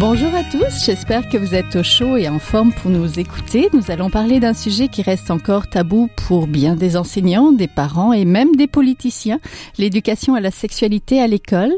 [0.00, 3.68] Bonjour à tous, j'espère que vous êtes au chaud et en forme pour nous écouter.
[3.72, 8.12] Nous allons parler d'un sujet qui reste encore tabou pour bien des enseignants, des parents
[8.12, 9.38] et même des politiciens,
[9.78, 11.72] l'éducation à la sexualité à l'école.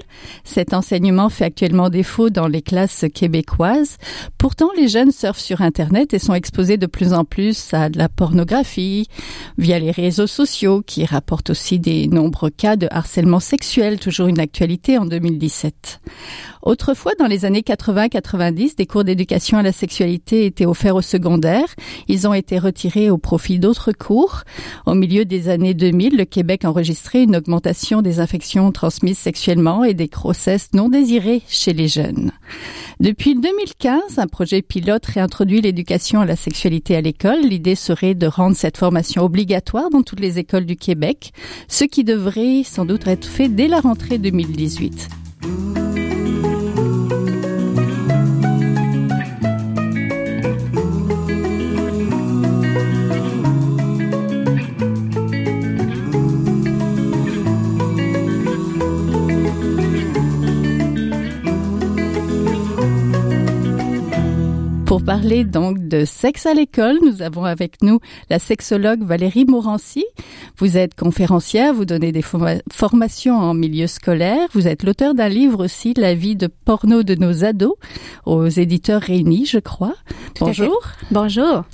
[0.45, 3.99] Cet enseignement fait actuellement défaut dans les classes québécoises.
[4.39, 7.99] Pourtant, les jeunes surfent sur Internet et sont exposés de plus en plus à de
[7.99, 9.09] la pornographie
[9.59, 14.41] via les réseaux sociaux qui rapportent aussi des nombreux cas de harcèlement sexuel, toujours une
[14.41, 16.01] actualité en 2017.
[16.67, 17.63] Autrefois, dans les années
[18.09, 21.67] 80-90, des cours d'éducation à la sexualité étaient offerts au secondaire.
[22.09, 24.43] Ils ont été retirés au profit d'autres cours.
[24.87, 29.95] Au milieu des années 2000, le Québec enregistrait une augmentation des infections transmises sexuellement et
[29.95, 32.33] des grossesses non désirées chez les jeunes.
[33.01, 37.41] Depuis 2015, un projet pilote réintroduit l'éducation à la sexualité à l'école.
[37.43, 41.33] L'idée serait de rendre cette formation obligatoire dans toutes les écoles du Québec,
[41.69, 45.09] ce qui devrait sans doute être fait dès la rentrée 2018.
[64.87, 67.99] Pour parler donc de sexe à l'école, nous avons avec nous
[68.31, 70.05] la sexologue Valérie Morancy.
[70.59, 75.65] Vous êtes conférencière, vous donnez des formations en milieu scolaire, vous êtes l'auteur d'un livre
[75.65, 77.75] aussi, La vie de porno de nos ados,
[78.27, 79.95] aux éditeurs réunis, je crois.
[80.39, 80.81] Bonjour.
[81.11, 81.65] Bonjour.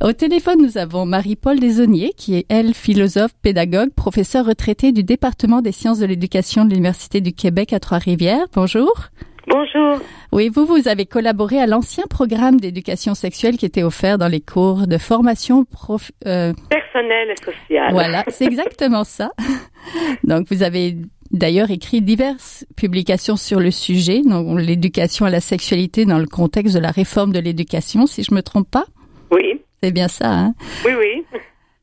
[0.00, 5.60] Au téléphone, nous avons Marie-Paul Desauniers, qui est, elle, philosophe, pédagogue, professeur retraité du département
[5.60, 8.46] des sciences de l'éducation de l'Université du Québec à Trois-Rivières.
[8.54, 9.10] Bonjour.
[9.50, 9.98] Bonjour.
[10.32, 14.40] Oui, vous, vous avez collaboré à l'ancien programme d'éducation sexuelle qui était offert dans les
[14.40, 16.52] cours de formation prof, euh...
[16.68, 17.92] personnelle et sociale.
[17.92, 19.32] Voilà, c'est exactement ça.
[20.22, 20.98] Donc, vous avez
[21.32, 26.76] d'ailleurs écrit diverses publications sur le sujet, donc l'éducation à la sexualité dans le contexte
[26.76, 28.84] de la réforme de l'éducation, si je me trompe pas.
[29.32, 29.60] Oui.
[29.82, 30.54] C'est bien ça, hein?
[30.84, 31.24] Oui, oui.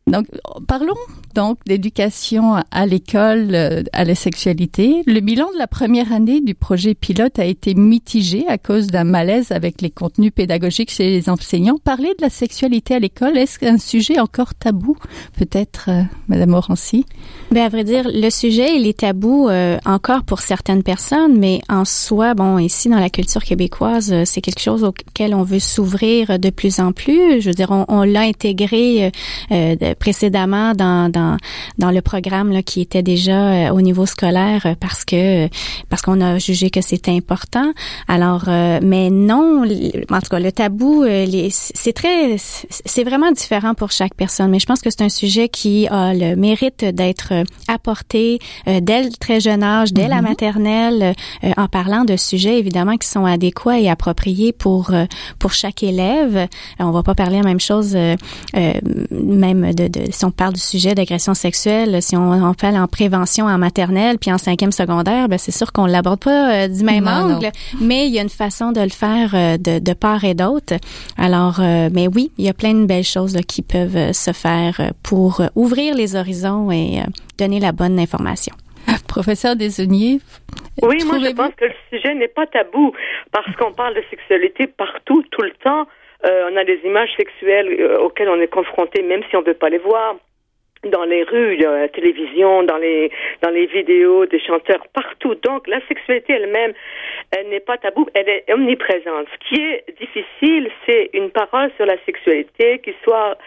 [0.07, 0.25] Donc,
[0.67, 0.95] parlons
[1.35, 5.03] donc d'éducation à l'école, euh, à la sexualité.
[5.05, 9.03] Le bilan de la première année du projet pilote a été mitigé à cause d'un
[9.03, 11.77] malaise avec les contenus pédagogiques chez les enseignants.
[11.83, 14.97] Parler de la sexualité à l'école, est-ce un sujet encore tabou,
[15.37, 17.05] peut-être, euh, Madame Morancy?
[17.51, 21.61] Ben, à vrai dire, le sujet, il est tabou euh, encore pour certaines personnes, mais
[21.69, 25.59] en soi, bon, ici, dans la culture québécoise, euh, c'est quelque chose auquel on veut
[25.59, 27.41] s'ouvrir de plus en plus.
[27.41, 29.11] Je veux dire, on, on l'a intégré
[29.97, 31.37] précédemment dans, dans,
[31.77, 35.47] dans le programme là, qui était déjà euh, au niveau scolaire euh, parce que
[35.89, 37.73] parce qu'on a jugé que c'était important.
[38.07, 41.05] Alors, euh, mais non, en tout cas, le tabou,
[41.51, 44.51] c'est très, c'est vraiment différent pour chaque personne.
[44.51, 47.33] Mais je pense que c'est un sujet qui a le mérite d'être
[47.67, 50.21] apporté dès le très jeune âge, dès la mm-hmm.
[50.21, 51.13] maternelle,
[51.57, 54.91] en parlant de sujets évidemment qui sont adéquats et appropriés pour
[55.39, 56.47] pour chaque élève.
[56.79, 57.95] On va pas parler la même chose,
[58.53, 62.87] même de, de si on parle du sujet d'agression sexuelle, si on, on parle en
[62.87, 66.83] prévention en maternelle puis en cinquième secondaire, ben c'est sûr qu'on l'aborde pas euh, du
[66.83, 67.49] même angle,
[67.81, 70.75] mais il y a une façon de le faire euh, de, de, part et d'autre.
[71.17, 74.31] Alors, euh, mais oui, il y a plein de belles choses là, qui peuvent se
[74.31, 77.01] faire pour ouvrir les horizons et
[77.37, 78.55] donner la bonne information.
[79.07, 80.19] Professeur Desaunier.
[80.81, 82.93] Oui, moi je pense que le sujet n'est pas tabou
[83.31, 85.87] parce qu'on parle de sexualité partout, tout le temps.
[86.25, 89.45] Euh, on a des images sexuelles euh, auxquelles on est confronté, même si on ne
[89.45, 90.15] veut pas les voir
[90.83, 93.11] dans les rues, dans la télévision, dans les
[93.41, 95.35] dans les vidéos des chanteurs, partout.
[95.35, 96.73] Donc la sexualité elle-même,
[97.35, 99.27] elle n'est pas tabou, elle est omniprésente.
[99.33, 103.37] Ce qui est difficile, c'est une parole sur la sexualité qui soit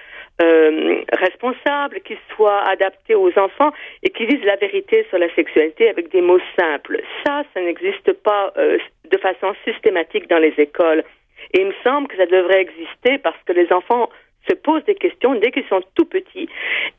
[0.43, 3.73] euh, responsable, qui soit adaptée aux enfants
[4.03, 7.01] et qui dise la vérité sur la sexualité avec des mots simples.
[7.27, 8.79] Ça, ça n'existe pas euh,
[9.11, 11.05] de façon systématique dans les écoles.
[11.53, 14.09] Et il me semble que ça devrait exister parce que les enfants
[14.49, 16.49] se posent des questions dès qu'ils sont tout petits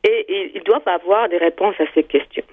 [0.04, 2.44] et ils doivent avoir des réponses à ces questions.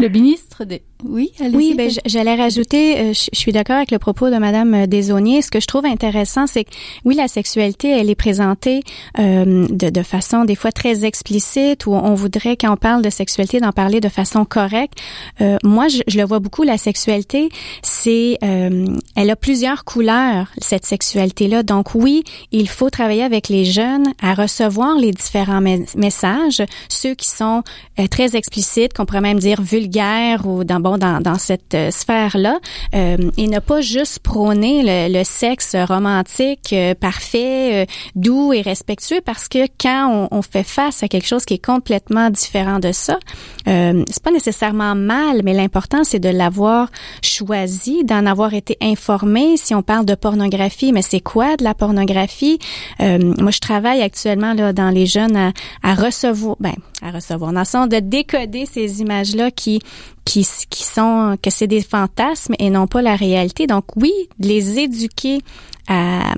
[0.00, 4.30] Le ministre des oui, oui, ben j'allais rajouter, euh, je, suis d'accord avec le propos
[4.30, 5.40] de Madame euh, Desaunier.
[5.42, 6.70] Ce que je trouve intéressant, c'est que
[7.04, 8.82] oui, la sexualité, elle est présentée
[9.18, 13.10] euh, de, de, façon des fois très explicite, où on voudrait quand on parle de
[13.10, 14.98] sexualité d'en parler de façon correcte.
[15.40, 16.62] Euh, moi, je, je, le vois beaucoup.
[16.64, 17.48] La sexualité,
[17.82, 21.62] c'est, elle a plusieurs couleurs cette sexualité-là.
[21.62, 27.28] Donc oui, il faut travailler avec les jeunes à recevoir les différents messages, ceux qui
[27.28, 27.62] sont
[28.10, 29.89] très explicites, qu'on pourrait même dire vulgaires
[30.44, 32.58] ou dans bon dans, dans cette euh, sphère là
[32.94, 39.20] euh, et ne pas juste prôner le, le sexe romantique euh, parfait doux et respectueux
[39.24, 42.92] parce que quand on, on, fait face à quelque chose qui est complètement différent de
[42.92, 43.18] ça
[43.66, 46.88] c'est pas nécessairement mal mais l'important c'est de l'avoir
[47.22, 49.56] choisi d'en avoir été informé.
[49.56, 52.58] Si on parle de pornographie mais c'est quoi de la pornographie?
[52.98, 55.52] Moi je travaille actuellement là dans les jeunes à,
[55.82, 59.79] à recevoir ben à recevoir dans le sens de décoder ces images là qui
[60.24, 63.66] qui, qui sont que c'est des fantasmes et non pas la réalité.
[63.66, 65.40] Donc oui, les éduquer
[65.90, 66.34] à,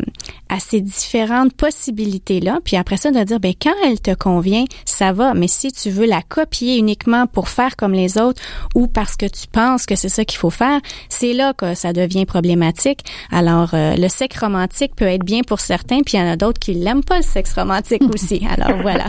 [0.49, 5.12] à ces différentes possibilités-là, puis après ça, de dire, ben quand elle te convient, ça
[5.12, 8.43] va, mais si tu veux la copier uniquement pour faire comme les autres
[8.75, 11.93] ou parce que tu penses que c'est ça qu'il faut faire, c'est là que ça
[11.93, 13.00] devient problématique.
[13.31, 16.37] Alors, euh, le sexe romantique peut être bien pour certains, puis il y en a
[16.37, 18.46] d'autres qui l'aiment pas, le sexe romantique aussi.
[18.48, 19.06] Alors, voilà.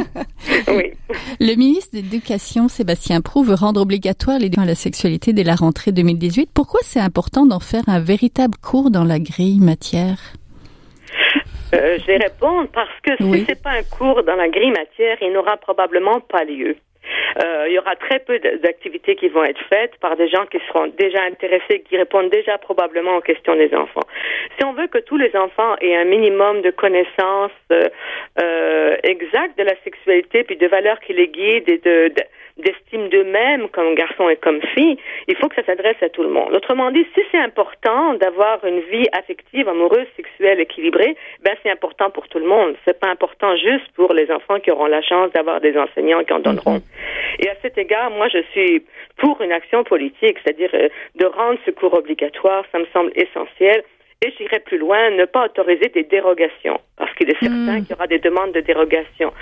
[0.68, 0.92] oui.
[1.40, 5.56] Le ministre de l'Éducation, Sébastien Prou, veut rendre obligatoire l'éducation à la sexualité dès la
[5.56, 6.48] rentrée 2018.
[6.54, 10.18] Pourquoi c'est important d'en faire un véritable cours dans la grille matière?
[11.74, 15.16] Euh, je vais répondre parce que si c'est pas un cours dans la grille matière,
[15.20, 16.76] il n'aura probablement pas lieu.
[17.42, 20.58] Euh, il y aura très peu d'activités qui vont être faites par des gens qui
[20.68, 24.06] seront déjà intéressés, qui répondent déjà probablement aux questions des enfants.
[24.56, 29.64] Si on veut que tous les enfants aient un minimum de connaissances euh, exactes de
[29.64, 32.14] la sexualité puis de valeurs qui les guident et de
[32.56, 34.96] d'estime d'eux-mêmes comme garçons et comme filles,
[35.28, 36.54] il faut que ça s'adresse à tout le monde.
[36.54, 42.10] Autrement dit, si c'est important d'avoir une vie affective, amoureuse, sexuelle équilibrée, ben c'est important
[42.10, 42.76] pour tout le monde.
[42.86, 46.32] C'est pas important juste pour les enfants qui auront la chance d'avoir des enseignants qui
[46.32, 46.78] en donneront.
[46.78, 47.44] Mm-hmm.
[47.44, 48.84] Et à cet égard, moi, je suis
[49.16, 52.64] pour une action politique, c'est-à-dire euh, de rendre ce cours obligatoire.
[52.70, 53.82] Ça me semble essentiel.
[54.24, 57.82] Et j'irai plus loin, ne pas autoriser des dérogations, parce qu'il est certain hmm.
[57.82, 59.34] qu'il y aura des demandes de dérogation.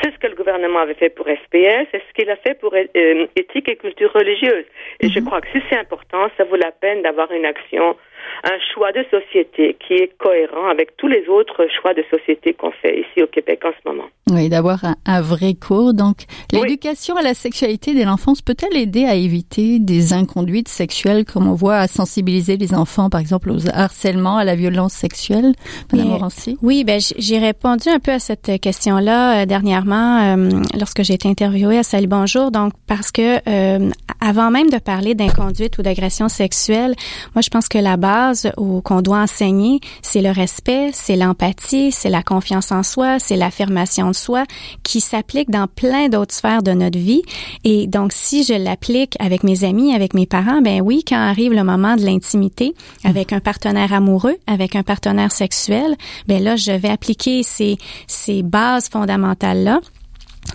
[0.00, 2.72] C'est ce que le gouvernement avait fait pour SPS, c'est ce qu'il a fait pour
[2.72, 4.64] euh, éthique et culture religieuse.
[5.00, 5.26] Et je hmm.
[5.26, 7.96] crois que si c'est important, ça vaut la peine d'avoir une action
[8.44, 12.70] un choix de société qui est cohérent avec tous les autres choix de société qu'on
[12.70, 13.99] fait ici au Québec en ce moment.
[14.30, 15.92] Oui, d'avoir un, vrai cours.
[15.92, 21.48] Donc, l'éducation à la sexualité dès l'enfance peut-elle aider à éviter des inconduites sexuelles, comme
[21.48, 25.54] on voit, à sensibiliser les enfants, par exemple, aux harcèlements, à la violence sexuelle,
[25.92, 26.28] Madame
[26.62, 31.28] Oui, ben j'ai répondu un peu à cette question-là euh, dernièrement euh, lorsque j'ai été
[31.28, 32.50] interviewée à Salut Bonjour.
[32.50, 33.90] Donc, parce que euh,
[34.20, 36.94] avant même de parler d'inconduite ou d'agression sexuelle,
[37.34, 38.52] moi, je pense que la base
[38.84, 44.10] qu'on doit enseigner, c'est le respect, c'est l'empathie, c'est la confiance en soi, c'est l'affirmation
[44.10, 44.44] de soi
[44.82, 47.22] qui s'applique dans plein d'autres sphères de notre vie.
[47.64, 51.52] Et donc, si je l'applique avec mes amis, avec mes parents, ben oui, quand arrive
[51.52, 52.74] le moment de l'intimité
[53.04, 55.96] avec un partenaire amoureux, avec un partenaire sexuel,
[56.28, 59.80] ben là, je vais appliquer ces, ces bases fondamentales-là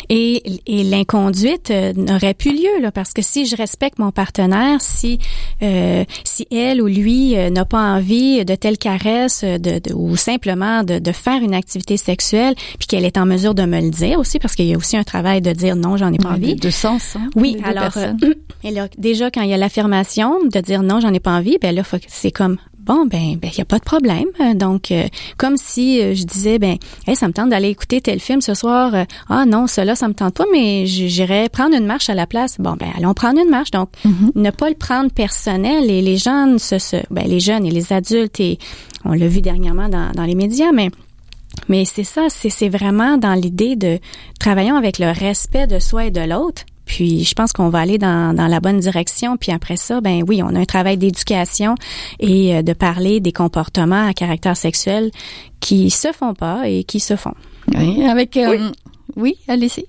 [0.10, 4.82] et, et l'inconduite euh, n'aurait plus lieu là, parce que si je respecte mon partenaire,
[4.82, 5.20] si
[5.64, 10.16] euh, si elle ou lui euh, n'a pas envie de telle caresse de, de ou
[10.16, 13.90] simplement de, de, faire une activité sexuelle, puis qu'elle est en mesure de me le
[13.90, 16.30] dire aussi, parce qu'il y a aussi un travail de dire non, j'en ai pas
[16.30, 16.56] envie.
[16.56, 17.16] De sens.
[17.16, 17.92] Hein, oui, alors
[18.64, 21.58] et là, déjà quand il y a l'affirmation de dire non, j'en ai pas envie,
[21.62, 24.28] ben là, c'est comme Bon, ben, ben, y a pas de problème.
[24.54, 26.78] Donc, euh, comme si euh, je disais, ben,
[27.08, 28.94] hey, ça me tente d'aller écouter tel film ce soir.
[28.94, 32.28] Euh, ah non, cela, ça me tente pas, mais j'irais prendre une marche à la
[32.28, 32.58] place.
[32.60, 33.72] Bon, ben, allons prendre une marche.
[33.72, 34.32] Donc, mm-hmm.
[34.36, 35.90] ne pas le prendre personnel.
[35.90, 38.60] Et les jeunes, se, se, ben, les jeunes et les adultes, et
[39.04, 40.92] on l'a vu dernièrement dans, dans les médias, mais
[41.70, 44.00] mais c'est ça, c'est vraiment dans l'idée de
[44.40, 47.98] travaillons avec le respect de soi et de l'autre, puis je pense qu'on va aller
[47.98, 49.38] dans, dans, la bonne direction.
[49.38, 51.76] Puis après ça, ben oui, on a un travail d'éducation
[52.20, 55.12] et euh, de parler des comportements à caractère sexuel
[55.62, 57.34] qui se font pas et qui se font.
[57.76, 58.72] Oui, avec euh, oui,
[59.16, 59.86] oui allez-y.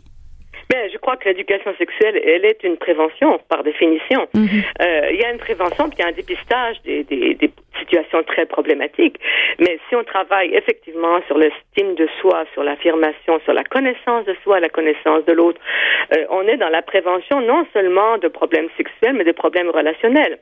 [0.69, 4.26] Ben, je crois que l'éducation sexuelle, elle est une prévention par définition.
[4.35, 4.49] Mhm.
[4.81, 7.53] Euh, il y a une prévention, puis il y a un dépistage des, des, des,
[7.78, 9.18] situations très problématiques.
[9.59, 14.35] Mais si on travaille effectivement sur l'estime de soi, sur l'affirmation, sur la connaissance de
[14.42, 15.61] soi, la connaissance de l'autre,
[16.16, 20.38] euh, on est dans la prévention non seulement de problèmes sexuels, mais de problèmes relationnels.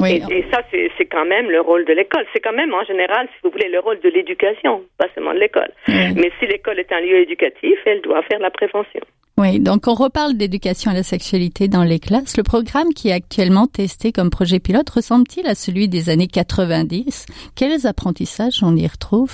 [0.00, 0.22] Oui.
[0.30, 2.24] Et, ça, c'est quand même le rôle de l'école.
[2.32, 5.40] C'est quand même, en général, si vous voulez, le rôle de l'éducation, pas seulement de
[5.40, 5.70] l'école.
[5.88, 9.02] Mais si l'école est un lieu éducatif, elle doit faire la prévention.
[9.38, 12.36] Oui, donc on reparle d'éducation à la sexualité dans les classes.
[12.36, 17.26] Le programme qui est actuellement testé comme projet pilote ressemble-t-il à celui des années 90
[17.54, 19.32] Quels apprentissages on y retrouve?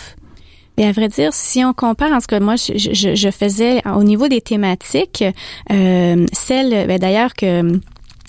[0.77, 3.81] Bien, à vrai dire, si on compare, en ce que moi, je, je, je faisais
[3.87, 5.25] au niveau des thématiques,
[5.73, 7.81] euh, celle, ben, d'ailleurs que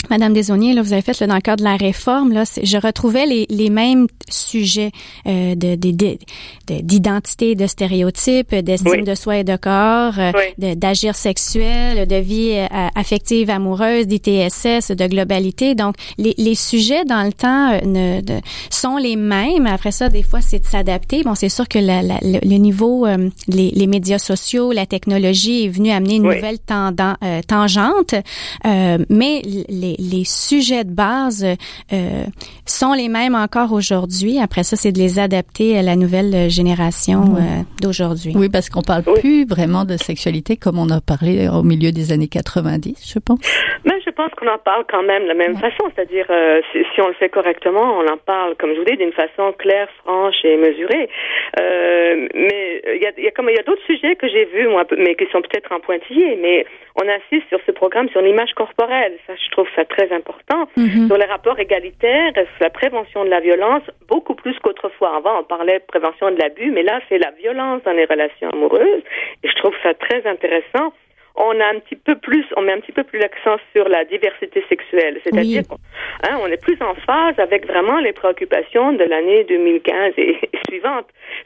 [0.09, 2.77] Madame Desaunier, là, vous avez fait là, dans le cadre de la réforme, là, je
[2.77, 4.91] retrouvais les, les mêmes sujets
[5.25, 10.31] euh, de, d'identité, de, stéréotypes, d'estime de soi et de corps, euh,
[10.75, 15.75] d'agir sexuel, de vie euh, affective amoureuse, d'ITSS, de globalité.
[15.75, 18.21] Donc, les, les sujets dans le temps ne,
[18.69, 19.67] sont les mêmes.
[19.67, 21.23] Après ça, des fois, c'est de s'adapter.
[21.23, 23.05] Bon, c'est sûr que la, le, niveau,
[23.47, 28.15] les, les, médias sociaux, la technologie est venu amener une nouvelle tendance, tangente,
[28.63, 31.45] mais les les sujets de base
[31.93, 32.23] euh,
[32.65, 34.39] sont les mêmes encore aujourd'hui.
[34.39, 38.33] Après ça, c'est de les adapter à la nouvelle génération euh, d'aujourd'hui.
[38.35, 42.11] Oui, parce qu'on parle plus vraiment de sexualité comme on a parlé au milieu des
[42.11, 43.39] années 90, je pense.
[43.85, 46.79] Mais je pense qu'on en parle quand même de la même façon, c'est-à-dire euh, si,
[46.93, 49.87] si, on le fait correctement, on en parle, comme je vous dis, d'une façon claire,
[50.03, 51.09] franche et mesurée.
[51.57, 54.67] mais il y a, y a comme il y a d'autres sujets que j'ai vus
[54.67, 56.65] moi, mais qui sont peut-être en pointillés, mais
[56.95, 59.13] on insiste sur ce programme sur l'image corporelle.
[59.27, 60.67] Ça, je trouve ça très important.
[60.75, 61.07] Mhm.
[61.07, 65.15] Sur les rapports égalitaires, sur la prévention de la violence, beaucoup plus qu'autrefois.
[65.15, 68.49] Avant, on parlait de prévention de l'abus, mais là, c'est la violence dans les relations
[68.49, 69.03] amoureuses.
[69.43, 70.91] Et je trouve ça très intéressant
[71.37, 74.03] on a un petit peu plus, on met un petit peu plus l'accent sur la
[74.05, 75.77] diversité sexuelle, c'est-à-dire qu'on
[76.23, 81.05] hein, on est plus en phase avec vraiment les préoccupations de l'année 2015 et, suivante.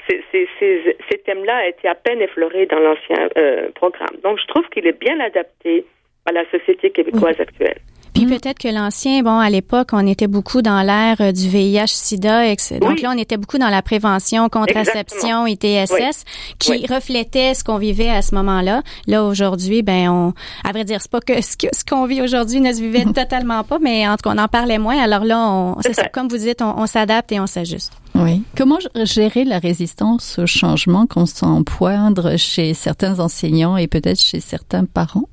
[0.09, 4.15] Ces, ces, ces, thèmes-là étaient à peine effleurés dans l'ancien euh, programme.
[4.23, 5.85] Donc, je trouve qu'il est bien adapté
[6.25, 7.77] à la société québécoise actuelle.
[8.13, 8.30] Puis mm.
[8.30, 12.53] peut-être que l'ancien, bon, à l'époque, on était beaucoup dans l'ère euh, du VIH-Sida.
[12.80, 16.25] Donc là, on était beaucoup dans la prévention, contraception, ITSS,
[16.60, 18.82] qui reflétait ce qu'on vivait à ce moment-là.
[19.08, 20.34] Là, aujourd'hui, ben, on,
[20.68, 21.56] à vrai dire, c'est pas que ce,
[21.88, 24.77] qu'on vit aujourd'hui ne se vivait totalement pas, mais en tout cas, on en parlait
[24.80, 25.01] moins.
[25.01, 26.08] Alors là, on, c'est ça.
[26.10, 27.94] Comme vous dites, on, s'adapte et on s'ajuste.
[28.15, 28.44] Oui.
[28.58, 34.39] Comment gérer la résistance au changement qu'on sent poindre chez certains enseignants et peut-être chez
[34.39, 35.30] certains parents?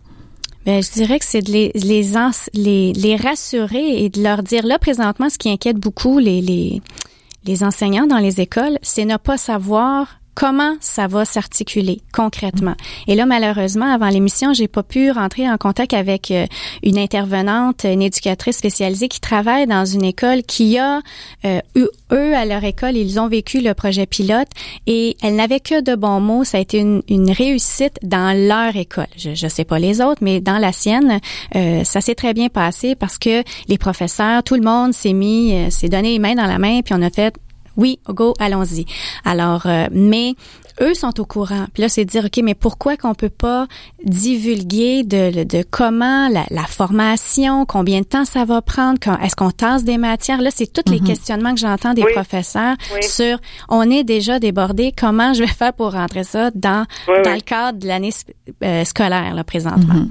[0.67, 4.79] Ben, je dirais que c'est de les, les, les, rassurer et de leur dire là
[4.79, 6.83] présentement ce qui inquiète beaucoup les, les,
[7.45, 12.77] les enseignants dans les écoles, c'est ne pas savoir comment ça va s'articuler concrètement.
[13.09, 16.47] Et là, malheureusement, avant l'émission, j'ai pas pu rentrer en contact avec euh,
[16.85, 21.01] une intervenante, une éducatrice spécialisée qui travaille dans une école qui a
[21.45, 24.47] euh, eux à leur école, ils ont vécu le projet pilote
[24.87, 26.45] et elle n'avait que de bons mots.
[26.45, 29.09] Ça a été une, une réussite dans leur école.
[29.17, 31.19] Je, je sais pas les autres, mais dans la sienne,
[31.57, 35.69] euh, ça s'est très bien passé parce que les professeurs, tout le monde s'est mis,
[35.73, 37.35] s'est donné les mains dans la main, puis on a fait
[37.79, 38.85] oui, go, allons-y.
[39.25, 40.35] Alors, euh, mais
[40.81, 41.67] eux sont au courant.
[41.73, 43.67] Puis là, c'est de dire, OK, mais pourquoi qu'on peut pas
[44.05, 49.51] divulguer de, de comment la, la, formation, combien de temps ça va prendre, est-ce qu'on
[49.51, 50.43] tasse des matières?
[50.43, 51.07] Là, c'est tous les mhm.
[51.07, 55.93] questionnements que j'entends des professeurs sur, on est déjà débordé, comment je vais faire pour
[55.93, 58.13] rentrer ça dans, dans le cadre de l'année
[58.65, 59.95] euh, scolaire, là, présentement?
[59.95, 60.11] Mhm.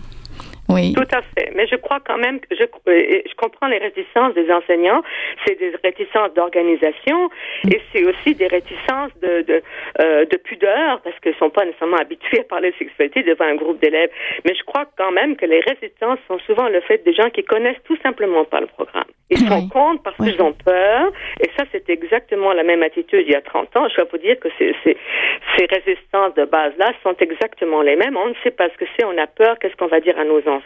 [0.69, 0.93] Oui.
[0.93, 1.51] Tout à fait.
[1.55, 5.01] Mais je crois quand même que je, euh, je comprends les réticences des enseignants.
[5.45, 7.29] C'est des réticences d'organisation
[7.71, 9.61] et c'est aussi des réticences de, de,
[10.01, 13.45] euh, de pudeur parce qu'ils ne sont pas nécessairement habitués à parler de sexualité devant
[13.45, 14.09] un groupe d'élèves.
[14.45, 17.43] Mais je crois quand même que les réticences sont souvent le fait des gens qui
[17.43, 19.05] connaissent tout simplement pas le programme.
[19.29, 21.11] Ils se rendent compte parce qu'ils ont peur.
[21.41, 23.87] Et ça, c'est exactement la même attitude il y a 30 ans.
[23.89, 24.97] Je dois vous dire que ces, ces,
[25.57, 28.15] ces résistances de base-là sont exactement les mêmes.
[28.17, 29.05] On ne sait pas ce que c'est.
[29.05, 29.59] On a peur.
[29.59, 30.56] Qu'est-ce qu'on va dire à nos enfants?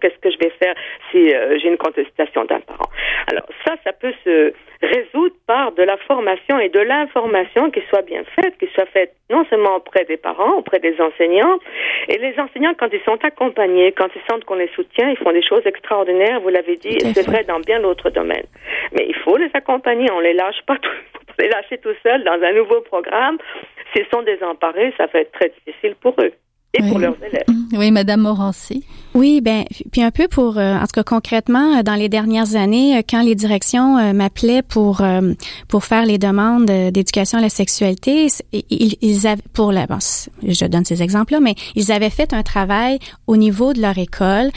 [0.00, 0.74] Qu'est-ce que je vais faire
[1.10, 2.88] si euh, j'ai une contestation d'un parent?
[3.26, 8.02] Alors ça, ça peut se résoudre par de la formation et de l'information qui soit
[8.02, 11.58] bien faite, qui soit faite non seulement auprès des parents, auprès des enseignants,
[12.08, 15.32] et les enseignants, quand ils sont accompagnés, quand ils sentent qu'on les soutient, ils font
[15.32, 18.46] des choses extraordinaires, vous l'avez dit, et c'est vrai dans bien d'autres domaines.
[18.92, 20.90] Mais il faut les accompagner, on les lâche pas tout,
[21.38, 23.38] les lâcher tout seuls dans un nouveau programme.
[23.92, 26.32] S'ils sont désemparés, ça va être très difficile pour eux
[26.74, 27.46] et pour leurs élèves.
[27.76, 28.84] Oui, Madame Morancy.
[29.18, 32.54] Oui, ben puis un peu pour euh, en tout cas concrètement euh, dans les dernières
[32.54, 35.02] années euh, quand les directions m'appelaient pour
[35.66, 39.98] pour faire les demandes d'éducation à la sexualité, ils, ils avaient pour la bon,
[40.46, 43.98] je donne ces exemples là, mais ils avaient fait un travail au niveau de leur
[43.98, 44.50] école.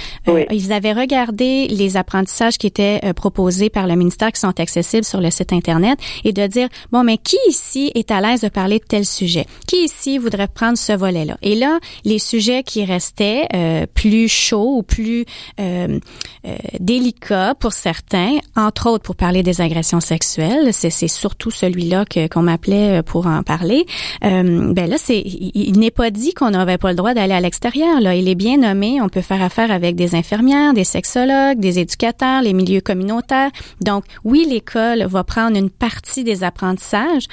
[0.52, 5.22] ils avaient regardé les apprentissages qui étaient proposés par le ministère qui sont accessibles sur
[5.22, 8.78] le site internet et de dire bon mais qui ici est à l'aise de parler
[8.78, 9.46] de tel sujet?
[9.68, 13.48] Qui ici voudrait prendre ce volet là Et là, les sujets qui restaient
[13.96, 15.26] plus chaud ou plus
[15.60, 16.00] euh,
[16.46, 20.74] euh, délicat pour certains, entre autres pour parler des agressions sexuelles.
[20.74, 23.86] C'est, surtout celui-là qu'on m'appelait euh, pour en parler.
[24.24, 27.40] Euh, ben là, c'est, il, n'est pas dit qu'on n'avait pas le droit d'aller à
[27.40, 28.02] l'extérieur.
[28.02, 29.00] Là, il est bien nommé.
[29.02, 33.52] On peut faire affaire avec des infirmières, des sexologues, des éducateurs, les milieux communautaires.
[33.82, 37.28] Donc, oui, l'école va prendre une partie des apprentissages.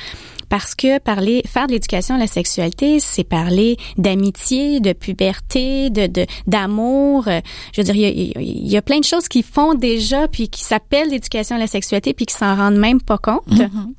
[0.49, 6.09] Parce que parler, faire de l'éducation à la sexualité, c'est parler d'amitié, de puberté, de
[6.47, 7.25] d'amour.
[7.73, 11.11] je veux dire, il y, a, plein de choses qui font déjà, puis qui s'appellent
[11.11, 13.47] l'éducation à la sexualité, puis qui s'en rendent même pas compte.
[13.49, 13.93] Mm-hmm.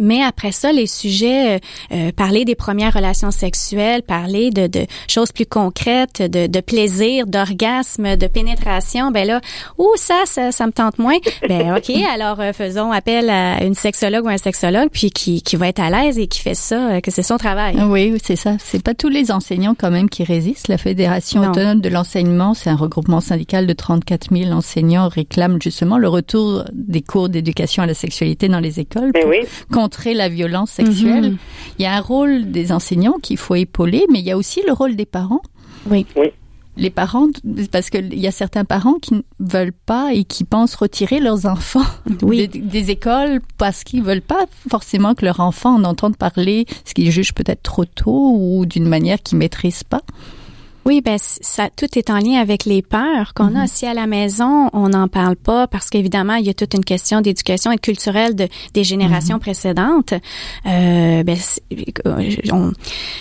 [0.00, 1.58] Mais après ça, les sujets, euh,
[1.92, 7.26] euh, parler des premières relations sexuelles, parler de, de choses plus concrètes, de, de plaisir,
[7.26, 9.40] d'orgasme, de pénétration, ben là,
[9.76, 11.18] ouh, ça, ça, ça me tente moins.
[11.46, 15.56] Ben ok, alors euh, faisons appel à une sexologue ou un sexologue, puis qui, qui
[15.56, 17.76] va être à l'aise et qui fait ça, que c'est son travail.
[17.82, 18.56] Oui, c'est ça.
[18.58, 20.68] C'est pas tous les enseignants quand même qui résistent.
[20.68, 25.98] La Fédération autonome de l'enseignement, c'est un regroupement syndical de 34 000 enseignants, réclame justement
[25.98, 29.12] le retour des cours d'éducation à la sexualité dans les écoles.
[29.12, 29.40] Ben oui
[29.90, 31.32] contrer la violence sexuelle.
[31.32, 31.38] Mhm.
[31.78, 34.62] Il y a un rôle des enseignants qu'il faut épauler, mais il y a aussi
[34.64, 35.42] le rôle des parents.
[35.90, 36.06] Oui.
[36.16, 36.28] oui.
[36.76, 37.26] Les parents,
[37.72, 41.44] parce qu'il y a certains parents qui ne veulent pas et qui pensent retirer leurs
[41.46, 46.66] enfants des, des, écoles parce qu'ils veulent pas forcément que leur enfant en entende parler,
[46.84, 50.02] ce qu'ils jugent peut-être trop tôt ou d'une manière qu'ils maîtrisent pas.
[50.86, 53.64] Oui, ben ça, tout est en lien avec les peurs qu'on a.
[53.64, 53.90] aussi mhm.
[53.90, 57.20] à la maison, on n'en parle pas parce qu'évidemment, il y a toute une question
[57.20, 59.40] d'éducation et culturelle de, des générations mhm.
[59.40, 60.14] précédentes.
[60.66, 61.36] Euh, ben,
[62.52, 62.72] on,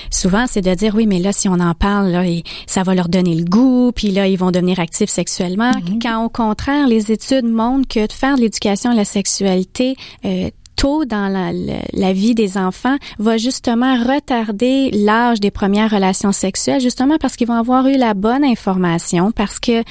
[0.10, 2.24] souvent, c'est de dire oui, mais là, si on en parle, là,
[2.66, 5.72] ça va leur donner le goût, puis là, ils vont devenir actifs sexuellement.
[5.72, 6.00] Mhm.
[6.01, 10.50] Quand au contraire, les études montrent que de faire de l'éducation à la sexualité euh,
[10.79, 11.51] tôt dans la,
[11.91, 17.48] la, vie des enfants va justement retarder l'âge des premières relations sexuelles, justement parce qu'ils
[17.48, 19.83] vont avoir eu la bonne information, parce que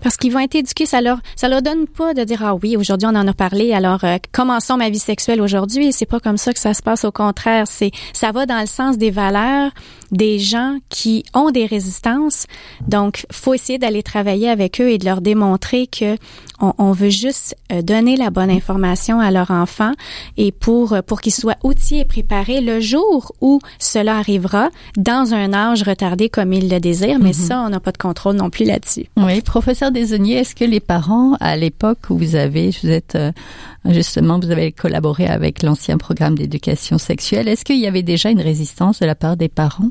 [0.00, 2.76] parce qu'ils vont être éduqués, ça leur ça leur donne pas de dire ah oui
[2.76, 5.92] aujourd'hui on en a parlé alors euh, commençons ma vie sexuelle aujourd'hui.
[5.92, 7.04] C'est pas comme ça que ça se passe.
[7.04, 9.72] Au contraire c'est ça va dans le sens des valeurs
[10.10, 12.46] des gens qui ont des résistances.
[12.86, 16.16] Donc faut essayer d'aller travailler avec eux et de leur démontrer que
[16.60, 19.92] on, on veut juste euh, donner la bonne information à leur enfant
[20.36, 25.34] et pour euh, pour qu'ils soient outillés et préparés le jour où cela arrivera dans
[25.34, 27.20] un âge retardé comme ils le désirent.
[27.20, 27.46] Mais mm-hmm.
[27.46, 29.06] ça on n'a pas de contrôle non plus là-dessus.
[29.16, 29.90] Oui professeur
[30.38, 33.32] est-ce que les parents, à l'époque où vous avez, vous êtes euh,
[33.88, 38.40] justement, vous avez collaboré avec l'ancien programme d'éducation sexuelle, est-ce qu'il y avait déjà une
[38.40, 39.90] résistance de la part des parents?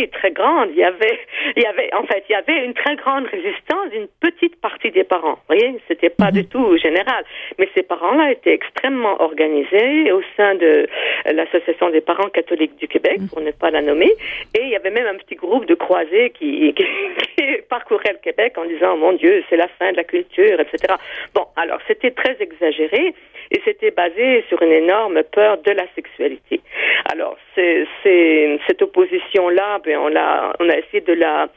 [0.00, 0.70] Oui, très grande.
[0.72, 1.18] Il y avait,
[1.56, 4.90] il y avait, en fait, il y avait une très grande résistance d'une petite partie
[4.90, 5.34] des parents.
[5.48, 6.48] Vous voyez, c'était pas du mhm.
[6.48, 7.24] tout général.
[7.58, 10.86] Mais ces parents-là étaient extrêmement organisés au sein de
[11.32, 13.28] l'association des parents catholiques du Québec, mhm.
[13.28, 14.12] pour ne pas la nommer.
[14.54, 16.74] Et il y avait même un petit groupe de croisés qui,
[17.36, 20.94] qui, parcourait le Québec en disant, mon Dieu, c'est la fin de la culture, etc.
[21.34, 23.14] Bon, alors c'était très exagéré
[23.50, 26.60] et c'était basé sur une énorme peur de la sexualité.
[27.12, 27.86] Alors, c'est,
[28.66, 31.48] cette opposition-là, on, a, on a essayé de la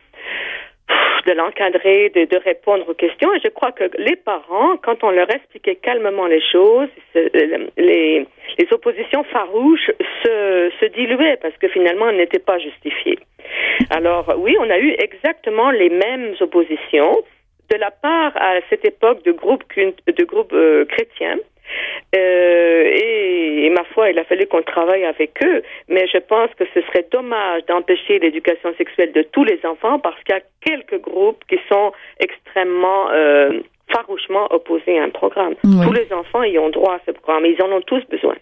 [1.25, 3.33] de l'encadrer, de, répondre aux questions.
[3.33, 8.67] Et je crois que les parents, quand on leur expliquait calmement les choses, les, les
[8.71, 9.91] oppositions farouches
[10.23, 13.19] se, se diluaient parce que finalement, elles n'étaient pas justifiées.
[13.89, 17.23] Alors oui, on a eu exactement les mêmes oppositions
[17.71, 21.37] de la part à cette époque de groupes de groupes euh, chrétiens
[22.15, 25.63] euh, et, ma foi, il a fallu qu'on travaille avec eux.
[25.89, 30.21] Mais je pense que ce serait dommage d'empêcher l'éducation sexuelle de tous les enfants parce
[30.23, 35.55] qu'il y a quelques groupes qui sont extrêmement euh, farouchement opposés à un programme.
[35.61, 37.45] Tous les enfants y ont droit à ce programme.
[37.45, 38.35] Ils en ont tous besoin.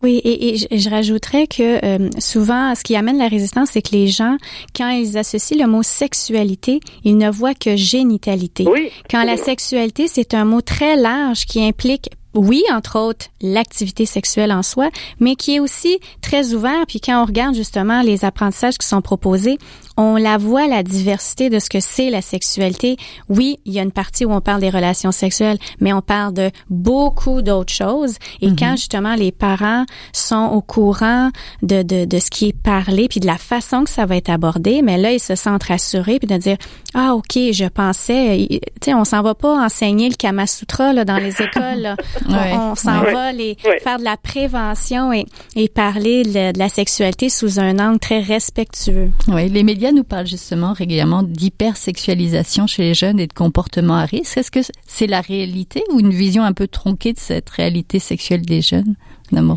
[0.00, 4.06] Oui, et, je, rajouterais que euh, souvent, ce qui amène la résistance, c'est que les
[4.06, 4.36] gens,
[4.76, 8.64] quand ils associent le mot sexualité, ils ne voient que génitalité.
[8.68, 14.06] Oui, quand la sexualité, c'est un mot très large qui implique oui, entre autres, l'activité
[14.06, 16.86] sexuelle en soi, mais qui est aussi très ouvert.
[16.86, 19.58] Puis quand on regarde justement les apprentissages qui sont proposés,
[19.96, 22.96] on la voit la diversité de ce que c'est la sexualité.
[23.28, 26.34] Oui, il y a une partie où on parle des relations sexuelles, mais on parle
[26.34, 28.16] de beaucoup d'autres choses.
[28.40, 28.76] Et quand mhm.
[28.76, 31.30] justement les parents sont au courant
[31.62, 34.30] de, de, de ce qui est parlé, puis de la façon que ça va être
[34.30, 36.56] abordé, mais là ils se sentent rassurés puis de dire
[36.94, 41.04] ah ok, je pensais, tu sais, on s'en va pas enseigner le Kama Sutra là,
[41.04, 41.80] dans les écoles.
[41.80, 41.96] Là.
[42.28, 45.26] On, s'en va les faire de la prévention et,
[45.56, 49.10] et parler de, de la sexualité sous un angle très respectueux.
[49.28, 54.04] Oui, les médias nous parle justement régulièrement d'hypersexualisation chez les jeunes et de comportements à
[54.04, 54.36] risque.
[54.38, 58.42] Est-ce que c'est la réalité ou une vision un peu tronquée de cette réalité sexuelle
[58.42, 58.96] des jeunes?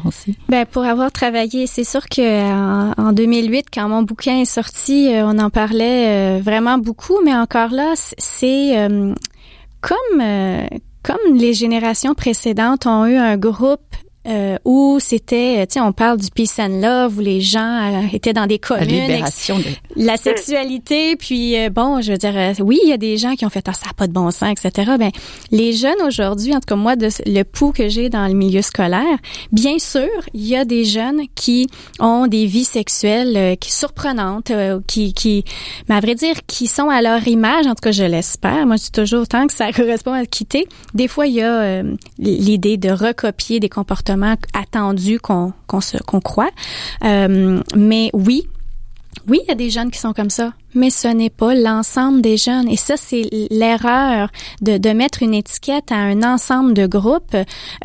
[0.06, 0.38] aussi?
[0.50, 5.14] Ben pour avoir travaillé, c'est sûr que euh, en, 2008, quand mon bouquin est sorti,
[5.14, 8.90] euh, on en parlait euh, vraiment beaucoup, mais encore là, c'est
[9.82, 10.22] comme
[11.04, 13.96] comme les générations précédentes ont eu un groupe
[14.28, 18.08] euh, où c'était, tu sais, on parle du peace and love, où les gens euh,
[18.14, 18.88] étaient dans des communes.
[18.88, 19.58] La libération
[19.96, 23.36] la sexualité, puis euh, bon, je veux dire, euh, oui, il y a des gens
[23.36, 24.94] qui ont fait ah, ça n'a pas de bon sens, etc.
[24.98, 25.12] Ben,
[25.52, 28.62] les jeunes aujourd'hui, en tout cas moi, de le pouls que j'ai dans le milieu
[28.62, 29.18] scolaire,
[29.52, 31.68] bien sûr, il y a des jeunes qui
[32.00, 34.52] ont des vies sexuelles euh, qui surprenantes,
[34.88, 35.44] qui, qui,
[35.90, 38.66] mais à vrai dire, qui sont à leur image, en tout cas, je l'espère.
[38.66, 40.68] Moi, je dis toujours tant que ça correspond à quitter.
[40.94, 41.84] Des fois, il y a
[42.18, 44.11] l'idée de recopier des comportements
[44.54, 46.52] attendus qu'on qu'on croit,
[47.02, 48.48] mais oui,
[49.28, 52.22] oui, il y a des jeunes qui sont comme ça mais ce n'est pas l'ensemble
[52.22, 52.68] des jeunes.
[52.68, 54.30] Et ça, c'est l'erreur
[54.62, 57.36] de, de mettre une étiquette à un ensemble de groupes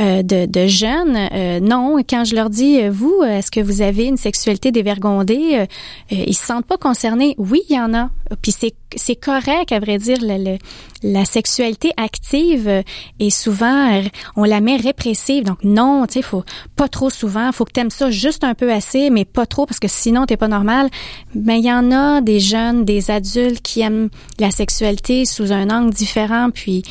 [0.01, 1.17] euh, de, de, jeunes.
[1.33, 5.59] Euh, non, quand je leur dis, euh, vous, est-ce que vous avez une sexualité dévergondée,
[5.61, 5.67] euh,
[6.11, 7.35] ils se sentent pas concernés.
[7.39, 8.11] Oui, il y en a.
[8.43, 10.59] Puis c'est c'est correct, à vrai dire, le,
[11.03, 12.83] la sexualité active
[13.21, 14.01] est souvent,
[14.37, 15.45] on la met répressive.
[15.45, 16.45] Donc non, tu sais, faut
[16.77, 17.53] pas trop souvent.
[17.53, 20.25] Faut que tu aimes ça juste un peu assez, mais pas trop parce que sinon
[20.25, 20.89] t'es pas normal.
[21.35, 25.71] Mais il y en a des jeunes des adultes qui aiment la sexualité sous un
[25.71, 26.83] angle différent, puis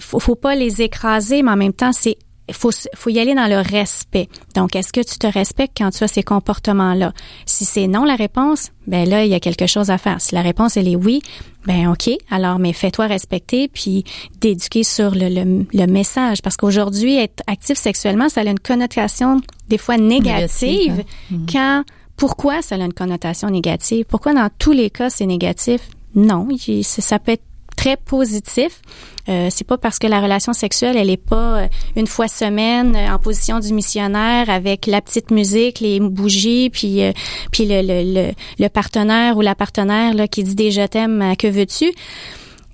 [0.00, 2.16] faut, faut pas les écraser, mais en même temps, c'est
[2.52, 4.28] faut, faut y aller dans le respect.
[4.54, 7.12] Donc, est-ce que tu te respectes quand tu as ces comportements-là?
[7.46, 10.20] Si c'est non la réponse, ben là, il y a quelque chose à faire.
[10.20, 11.22] Si la réponse, elle est oui,
[11.66, 14.04] ben OK, alors, mais fais-toi respecter, puis
[14.40, 16.42] d'éduquer sur le, le, message.
[16.42, 21.38] Parce qu'aujourd'hui, être actif sexuellement, ça a une connotation des fois négative, hein.
[21.50, 21.84] quand
[22.16, 24.04] pourquoi ça a une connotation négative?
[24.08, 25.88] Pourquoi dans tous les cas c'est négatif?
[26.14, 26.46] Non,
[26.82, 27.42] ça peut être
[27.76, 28.80] très positif.
[29.28, 32.94] Euh, c'est pas parce que la relation sexuelle elle est pas euh, une fois semaine
[32.94, 37.12] euh, en position du missionnaire avec la petite musique, les bougies, puis euh,
[37.50, 41.48] puis le, le, le, partenaire ou la partenaire là qui dit des je t'aime, que
[41.48, 41.92] veux-tu?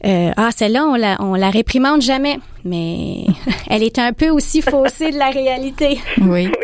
[0.05, 3.27] Euh, ah, celle-là, on la, on la réprimande jamais, mais
[3.69, 5.99] elle est un peu aussi faussée de la réalité.
[6.21, 6.51] Oui.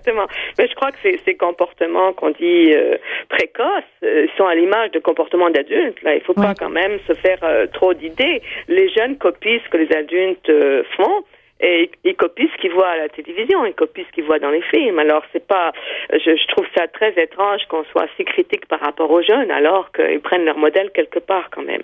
[0.00, 0.26] exactement.
[0.58, 2.96] Mais je crois que ces, ces comportements qu'on dit euh,
[3.28, 6.02] précoces euh, sont à l'image de comportements d'adultes.
[6.02, 7.40] Là, il faut pas quand même se faire
[7.72, 8.42] trop d'idées.
[8.68, 10.50] Les jeunes copient ce que les adultes
[10.96, 11.24] font
[11.60, 14.50] et ils copient ce qu'ils voient à la télévision, ils copient ce qu'ils voient dans
[14.50, 14.98] les films.
[14.98, 15.72] Alors c'est pas,
[16.12, 19.92] je, je, trouve ça très étrange qu'on soit si critique par rapport aux jeunes, alors
[19.92, 21.82] qu'ils prennent leur modèle quelque part quand même.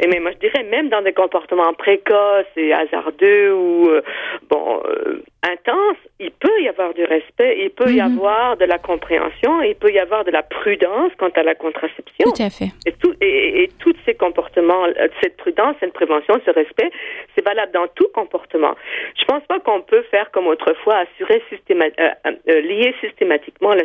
[0.00, 4.02] Et mais moi je dirais même dans des comportements précoces et hasardeux ou euh,
[4.48, 8.18] bon euh, intenses, il peut y avoir du respect, il peut y mhm.
[8.18, 12.30] avoir de la compréhension, il peut y avoir de la prudence quant à la contraception.
[12.30, 12.70] Tout à fait.
[12.86, 14.86] Et, tout, et, et tous ces comportements,
[15.22, 16.90] cette prudence, cette prévention, ce respect,
[17.34, 18.74] c'est valable dans tout comportement.
[19.18, 23.84] Je pense pas qu'on peut faire comme autrefois, assurer systéma euh, euh, lier systématiquement la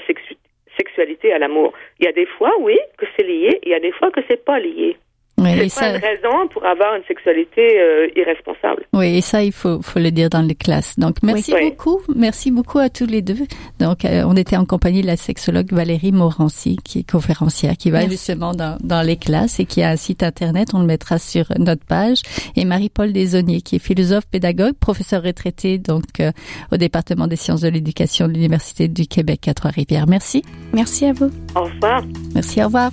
[0.78, 1.74] sexualité à l'amour.
[2.00, 4.22] Il y a des fois, oui, que c'est lié, il y a des fois que
[4.30, 4.98] c'est pas lié.
[5.46, 8.86] Oui, c'est pas une raison pour avoir une sexualité euh, irresponsable.
[8.94, 10.98] Oui, et ça, il faut, faut le dire dans les classes.
[10.98, 12.02] Donc, merci beaucoup.
[12.16, 13.46] Merci beaucoup à tous les deux.
[13.80, 17.92] Donc, euh, on était en compagnie de la sexologue Valérie Morancy, qui est conférencière, qui
[17.92, 20.70] va justement dans, dans les classes et qui a un site Internet.
[20.74, 22.22] On le mettra sur notre page.
[22.56, 26.32] Et Marie-Paul Desonniers, qui est philosophe, pédagogue, professeur retraité, donc, euh,
[26.72, 30.08] au département des sciences de l'éducation de l'Université du Québec à Trois-Rivières.
[30.08, 30.44] Merci.
[30.74, 31.30] Merci à vous.
[31.56, 32.04] Au revoir.
[32.34, 32.92] Merci, au revoir.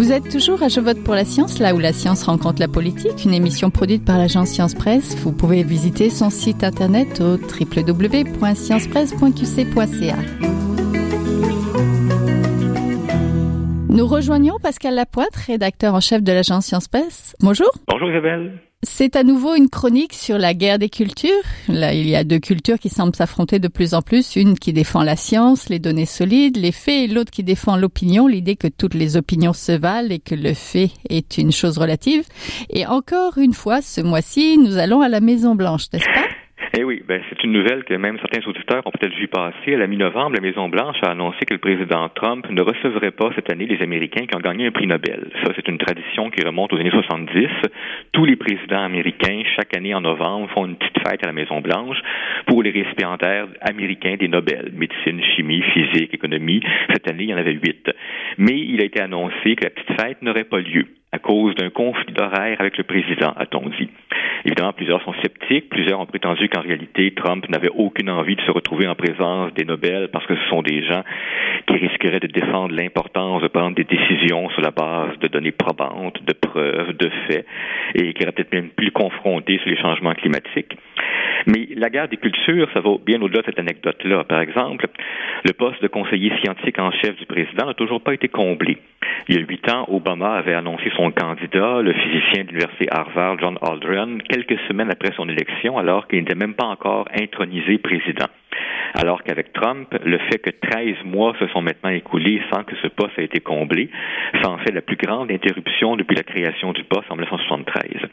[0.00, 2.68] Vous êtes toujours à Je vote pour la science, là où la science rencontre la
[2.68, 5.14] politique, une émission produite par l'agence Science Presse.
[5.16, 10.16] Vous pouvez visiter son site internet au www.sciencepresse.qc.ca.
[13.90, 17.36] Nous rejoignons Pascal Lapointe, rédacteur en chef de l'agence Science Presse.
[17.40, 17.68] Bonjour.
[17.86, 18.58] Bonjour Isabelle.
[18.82, 21.30] C'est à nouveau une chronique sur la guerre des cultures.
[21.68, 24.36] Là, il y a deux cultures qui semblent s'affronter de plus en plus.
[24.36, 28.26] Une qui défend la science, les données solides, les faits, et l'autre qui défend l'opinion,
[28.26, 32.24] l'idée que toutes les opinions se valent et que le fait est une chose relative.
[32.70, 36.26] Et encore une fois, ce mois-ci, nous allons à la Maison Blanche, n'est-ce pas?
[36.72, 39.74] Eh oui, ben c'est une nouvelle que même certains auditeurs ont peut-être vu passer.
[39.74, 43.50] À la mi-novembre, la Maison-Blanche a annoncé que le président Trump ne recevrait pas cette
[43.50, 45.32] année les Américains qui ont gagné un prix Nobel.
[45.42, 47.48] Ça, c'est une tradition qui remonte aux années 70.
[48.12, 51.98] Tous les présidents américains, chaque année en novembre, font une petite fête à la Maison-Blanche
[52.46, 54.70] pour les récipiendaires américains des Nobel.
[54.72, 56.62] Médecine, chimie, physique, économie.
[56.92, 57.90] Cette année, il y en avait huit.
[58.38, 61.70] Mais il a été annoncé que la petite fête n'aurait pas lieu à cause d'un
[61.70, 63.90] conflit d'horaire avec le président, a-t-on dit.
[64.44, 65.68] Évidemment, plusieurs sont sceptiques.
[65.68, 69.64] Plusieurs ont prétendu qu'en réalité, Trump n'avait aucune envie de se retrouver en présence des
[69.64, 71.02] Nobel parce que ce sont des gens
[71.66, 76.22] qui risqueraient de défendre l'importance de prendre des décisions sur la base de données probantes,
[76.24, 77.46] de preuves, de faits,
[77.94, 80.76] et qui auraient peut-être même plus confrontés sur les changements climatiques.
[81.46, 84.24] Mais la guerre des cultures, ça va bien au-delà de cette anecdote-là.
[84.24, 84.86] Par exemple,
[85.44, 88.78] le poste de conseiller scientifique en chef du président n'a toujours pas été comblé.
[89.28, 93.38] Il y a huit ans, Obama avait annoncé son candidat, le physicien de l'université Harvard,
[93.38, 98.26] John Aldrin, quelques semaines après son élection, alors qu'il n'était même pas encore intronisé président.
[98.94, 102.88] Alors qu'avec Trump, le fait que 13 mois se sont maintenant écoulés sans que ce
[102.88, 103.88] poste ait été comblé,
[104.42, 108.10] ça en fait la plus grande interruption depuis la création du poste en 1973.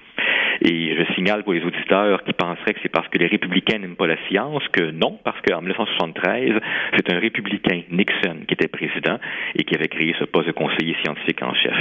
[0.61, 3.95] Et je signale pour les auditeurs qui penseraient que c'est parce que les républicains n'aiment
[3.95, 6.53] pas la science que non, parce qu'en 1973,
[6.95, 9.17] c'est un républicain, Nixon, qui était président
[9.55, 11.75] et qui avait créé ce poste de conseiller scientifique en chef.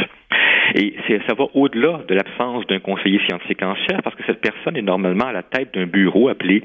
[0.75, 0.95] Et
[1.29, 4.83] ça va au-delà de l'absence d'un conseiller scientifique en chef, parce que cette personne est
[4.83, 6.63] normalement à la tête d'un bureau appelé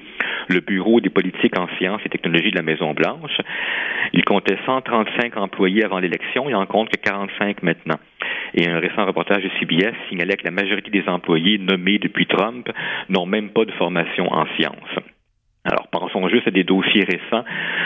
[0.49, 3.37] le Bureau des politiques en sciences et technologies de la Maison-Blanche.
[4.13, 7.99] Il comptait 135 employés avant l'élection, il en compte que 45 maintenant.
[8.53, 12.69] Et un récent reportage de CBS signalait que la majorité des employés nommés depuis Trump
[13.09, 14.99] n'ont même pas de formation en sciences.
[15.63, 17.45] Alors, pensons juste à des dossiers récents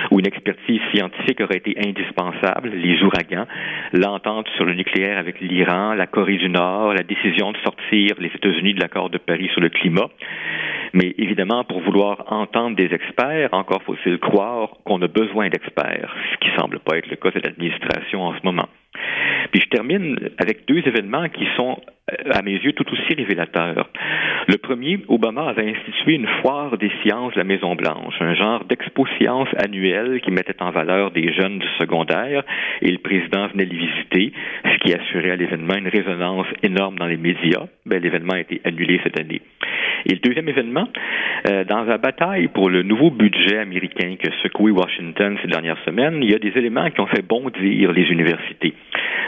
[0.10, 3.46] où une expertise scientifique aurait été indispensable, les ouragans,
[3.92, 8.32] l'entente sur le nucléaire avec l'Iran, la Corée du Nord, la décision de sortir les
[8.34, 10.08] États-Unis de l'accord de Paris sur le climat.
[10.94, 16.38] Mais évidemment, pour vouloir entendre des experts, encore faut-il croire qu'on a besoin d'experts, ce
[16.38, 18.70] qui semble pas être le cas de l'administration en ce moment.
[19.52, 21.80] Puis je termine avec deux événements qui sont,
[22.12, 23.90] euh, à mes yeux, tout aussi révélateurs.
[24.48, 29.06] Le premier, Obama avait institué une foire des sciences de la Maison-Blanche, un genre d'expo
[29.20, 32.44] science annuelle qui mettait en valeur des jeunes du secondaire,
[32.82, 34.34] et le président venait les visiter,
[34.66, 37.66] ce qui assurait à l'événement une résonance énorme dans les médias.
[37.86, 39.42] Ben, l'événement a été annulé cette année.
[40.06, 40.88] Et le deuxième événement,
[41.50, 46.20] euh, dans la bataille pour le nouveau budget américain que secoué Washington ces dernières semaines,
[46.22, 48.74] il y a des éléments qui ont fait bondir les universités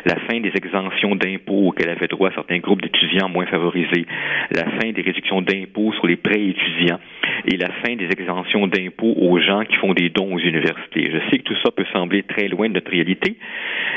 [0.06, 4.06] la fin des exemptions d'impôts auxquelles avaient droit certains groupes d'étudiants moins favorisés,
[4.52, 7.00] la fin des réductions d'impôts sur les prêts étudiants
[7.46, 11.12] et la fin des exemptions d'impôts aux gens qui font des dons aux universités.
[11.12, 13.36] Je sais que tout ça peut sembler très loin de notre réalité,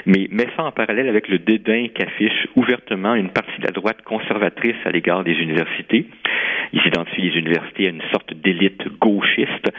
[0.07, 4.03] mais mets ça en parallèle avec le dédain qu'affiche ouvertement une partie de la droite
[4.03, 6.07] conservatrice à l'égard des universités.
[6.73, 9.73] Ils identifient les universités à une sorte d'élite gauchiste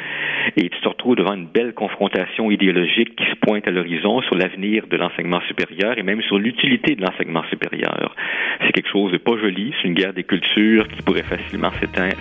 [0.57, 4.35] et tu te retrouves devant une belle confrontation idéologique qui se pointe à l'horizon sur
[4.35, 5.60] l'avenir de l'enseignement supérieur
[5.97, 8.15] et même sur l'utilité de l'enseignement supérieur.
[8.61, 11.71] C'est quelque chose de pas joli, c'est une guerre des cultures qui pourrait facilement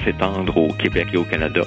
[0.04, 1.62] s'étendre au Québec et au Canada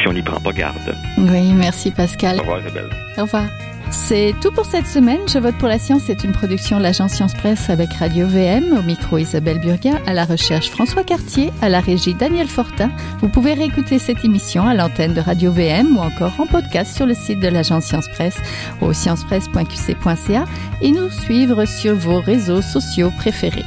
[0.00, 0.94] si on n'y prend pas garde.
[1.18, 2.36] Oui, merci Pascal.
[2.36, 2.90] Au revoir Isabelle.
[3.16, 3.44] Au revoir.
[3.90, 5.20] C'est tout pour cette semaine.
[5.26, 8.76] Je vote pour la science c'est une production de l'agence Science Presse avec Radio VM.
[8.78, 12.90] Au micro Isabelle Burguin, à la recherche François Cartier, à la régie Daniel Fortin.
[13.20, 17.06] Vous pouvez réécouter cette émission à l'antenne de Radio VM ou encore en podcast sur
[17.06, 18.36] le site de l'agence Science Presse
[18.80, 20.44] au sciencepresse.qc.ca
[20.80, 23.64] et nous suivre sur vos réseaux sociaux préférés.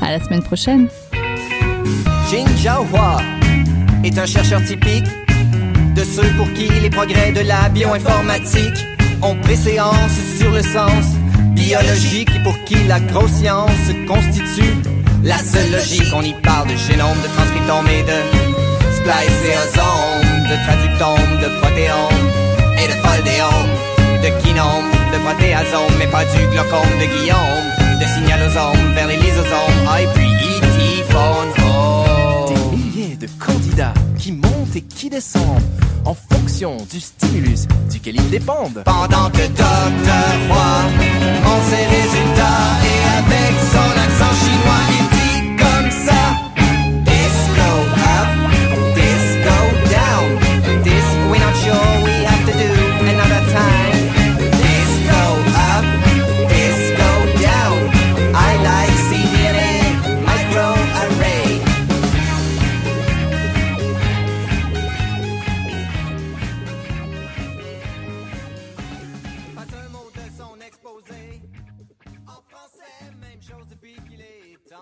[0.00, 0.88] À la semaine prochaine.
[2.30, 2.44] Jin
[4.04, 5.06] est un chercheur typique
[5.94, 8.91] de ceux pour qui les progrès de la bioinformatique
[9.22, 11.04] ont préséance sur le sens
[11.50, 14.74] biologique et pour qui la grosse science constitue
[15.22, 16.12] la seule logique.
[16.14, 18.18] On y parle de génome, de transcriptome et de
[18.96, 22.24] spliceosome, de traductome, de protéome
[22.78, 23.70] et de foldéome,
[24.22, 27.66] de kinome, de protéasome, mais pas du glaucome de Guillaume,
[28.00, 31.61] de signalosome vers les lysosomes, ah, et puis E.T.
[34.74, 35.62] et qui descendent
[36.04, 38.82] en fonction du stimulus duquel ils dépendent.
[38.84, 40.24] Pendant que Dr.
[40.48, 40.82] Roy
[41.44, 45.01] en ses résultats et avec son accent chinois,